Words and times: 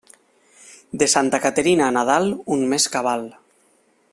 De 1.03 1.07
Santa 1.13 1.39
Caterina 1.43 1.85
a 1.89 1.91
Nadal, 1.99 2.25
un 2.57 2.67
mes 2.73 2.89
cabal. 2.95 3.31